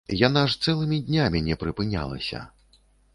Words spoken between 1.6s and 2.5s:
прыпынялася.